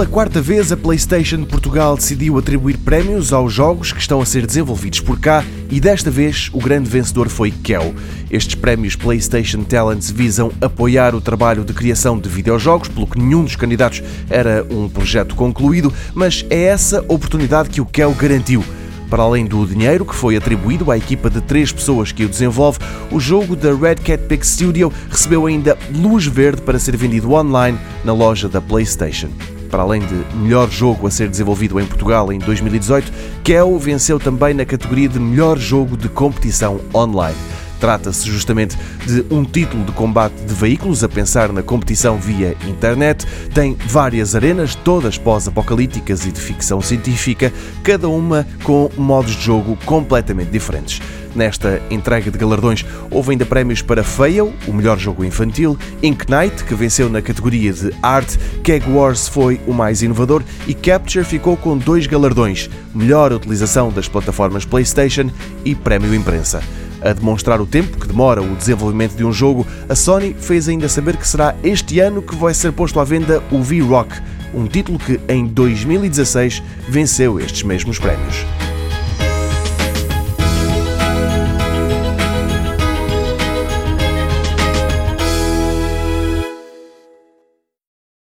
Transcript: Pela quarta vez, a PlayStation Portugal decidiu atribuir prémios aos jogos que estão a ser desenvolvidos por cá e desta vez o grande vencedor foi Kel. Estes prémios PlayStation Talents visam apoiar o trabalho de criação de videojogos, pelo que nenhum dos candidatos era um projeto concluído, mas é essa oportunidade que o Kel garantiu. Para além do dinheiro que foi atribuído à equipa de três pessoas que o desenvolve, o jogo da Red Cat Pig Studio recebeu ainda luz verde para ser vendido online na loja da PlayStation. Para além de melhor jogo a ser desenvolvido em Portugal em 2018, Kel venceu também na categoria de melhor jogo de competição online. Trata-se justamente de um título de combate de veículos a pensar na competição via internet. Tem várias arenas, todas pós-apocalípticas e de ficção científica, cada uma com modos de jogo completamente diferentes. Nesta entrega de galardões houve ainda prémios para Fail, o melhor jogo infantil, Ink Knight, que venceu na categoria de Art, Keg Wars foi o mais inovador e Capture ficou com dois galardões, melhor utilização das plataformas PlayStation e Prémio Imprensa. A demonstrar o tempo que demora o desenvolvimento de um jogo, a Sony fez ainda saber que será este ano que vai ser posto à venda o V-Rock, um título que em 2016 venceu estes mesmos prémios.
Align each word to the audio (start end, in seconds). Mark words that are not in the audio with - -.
Pela 0.00 0.10
quarta 0.10 0.40
vez, 0.40 0.72
a 0.72 0.78
PlayStation 0.78 1.44
Portugal 1.44 1.94
decidiu 1.94 2.38
atribuir 2.38 2.78
prémios 2.78 3.34
aos 3.34 3.52
jogos 3.52 3.92
que 3.92 4.00
estão 4.00 4.18
a 4.18 4.24
ser 4.24 4.46
desenvolvidos 4.46 4.98
por 5.00 5.20
cá 5.20 5.44
e 5.70 5.78
desta 5.78 6.10
vez 6.10 6.48
o 6.54 6.58
grande 6.58 6.88
vencedor 6.88 7.28
foi 7.28 7.50
Kel. 7.50 7.94
Estes 8.30 8.54
prémios 8.54 8.96
PlayStation 8.96 9.62
Talents 9.62 10.10
visam 10.10 10.50
apoiar 10.58 11.14
o 11.14 11.20
trabalho 11.20 11.64
de 11.64 11.74
criação 11.74 12.18
de 12.18 12.30
videojogos, 12.30 12.88
pelo 12.88 13.06
que 13.06 13.18
nenhum 13.18 13.44
dos 13.44 13.56
candidatos 13.56 14.02
era 14.30 14.66
um 14.70 14.88
projeto 14.88 15.34
concluído, 15.34 15.92
mas 16.14 16.46
é 16.48 16.62
essa 16.62 17.04
oportunidade 17.06 17.68
que 17.68 17.82
o 17.82 17.84
Kel 17.84 18.14
garantiu. 18.14 18.64
Para 19.10 19.24
além 19.24 19.44
do 19.44 19.66
dinheiro 19.66 20.06
que 20.06 20.14
foi 20.14 20.34
atribuído 20.34 20.90
à 20.90 20.96
equipa 20.96 21.28
de 21.28 21.42
três 21.42 21.70
pessoas 21.70 22.10
que 22.10 22.24
o 22.24 22.28
desenvolve, 22.28 22.78
o 23.10 23.20
jogo 23.20 23.54
da 23.54 23.74
Red 23.74 23.96
Cat 23.96 24.24
Pig 24.26 24.46
Studio 24.46 24.90
recebeu 25.10 25.44
ainda 25.44 25.76
luz 25.94 26.24
verde 26.24 26.62
para 26.62 26.78
ser 26.78 26.96
vendido 26.96 27.34
online 27.34 27.78
na 28.02 28.14
loja 28.14 28.48
da 28.48 28.62
PlayStation. 28.62 29.28
Para 29.70 29.82
além 29.82 30.00
de 30.00 30.14
melhor 30.36 30.68
jogo 30.68 31.06
a 31.06 31.10
ser 31.10 31.28
desenvolvido 31.28 31.78
em 31.78 31.86
Portugal 31.86 32.32
em 32.32 32.38
2018, 32.38 33.12
Kel 33.44 33.78
venceu 33.78 34.18
também 34.18 34.52
na 34.52 34.64
categoria 34.64 35.08
de 35.08 35.18
melhor 35.20 35.58
jogo 35.58 35.96
de 35.96 36.08
competição 36.08 36.80
online. 36.92 37.36
Trata-se 37.80 38.28
justamente 38.28 38.76
de 39.06 39.24
um 39.30 39.42
título 39.42 39.84
de 39.84 39.92
combate 39.92 40.34
de 40.34 40.54
veículos 40.54 41.02
a 41.02 41.08
pensar 41.08 41.50
na 41.50 41.62
competição 41.62 42.18
via 42.18 42.54
internet. 42.68 43.26
Tem 43.54 43.74
várias 43.86 44.36
arenas, 44.36 44.74
todas 44.74 45.16
pós-apocalípticas 45.16 46.26
e 46.26 46.30
de 46.30 46.40
ficção 46.40 46.82
científica, 46.82 47.50
cada 47.82 48.08
uma 48.08 48.46
com 48.62 48.90
modos 48.96 49.34
de 49.34 49.42
jogo 49.42 49.78
completamente 49.86 50.50
diferentes. 50.50 51.00
Nesta 51.34 51.80
entrega 51.90 52.30
de 52.30 52.36
galardões 52.36 52.84
houve 53.10 53.32
ainda 53.32 53.46
prémios 53.46 53.82
para 53.82 54.02
Fail, 54.02 54.52
o 54.66 54.72
melhor 54.72 54.98
jogo 54.98 55.24
infantil, 55.24 55.78
Ink 56.02 56.26
Knight, 56.28 56.64
que 56.64 56.74
venceu 56.74 57.08
na 57.08 57.22
categoria 57.22 57.72
de 57.72 57.92
Art, 58.02 58.36
Keg 58.64 58.88
Wars 58.90 59.28
foi 59.28 59.60
o 59.66 59.72
mais 59.72 60.02
inovador 60.02 60.42
e 60.66 60.74
Capture 60.74 61.24
ficou 61.24 61.56
com 61.56 61.78
dois 61.78 62.06
galardões, 62.06 62.68
melhor 62.94 63.32
utilização 63.32 63.90
das 63.90 64.08
plataformas 64.08 64.64
PlayStation 64.64 65.30
e 65.64 65.74
Prémio 65.74 66.14
Imprensa. 66.14 66.60
A 67.02 67.12
demonstrar 67.12 67.60
o 67.60 67.66
tempo 67.66 67.98
que 67.98 68.06
demora 68.06 68.42
o 68.42 68.56
desenvolvimento 68.56 69.16
de 69.16 69.24
um 69.24 69.32
jogo, 69.32 69.66
a 69.88 69.94
Sony 69.94 70.34
fez 70.38 70.68
ainda 70.68 70.88
saber 70.88 71.16
que 71.16 71.26
será 71.26 71.54
este 71.62 71.98
ano 72.00 72.22
que 72.22 72.34
vai 72.36 72.52
ser 72.52 72.72
posto 72.72 73.00
à 73.00 73.04
venda 73.04 73.42
o 73.50 73.62
V-Rock, 73.62 74.14
um 74.54 74.66
título 74.66 74.98
que 74.98 75.20
em 75.28 75.46
2016 75.46 76.62
venceu 76.88 77.40
estes 77.40 77.62
mesmos 77.62 77.98
prémios. 77.98 78.44